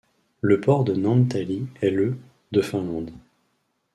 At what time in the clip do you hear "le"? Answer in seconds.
0.41-0.59, 1.91-2.17